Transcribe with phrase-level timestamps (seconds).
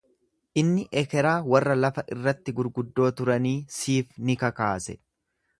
[0.61, 4.99] Inni ekeraa warra lafa irratti gurguddoo turanii siif ni kakaase.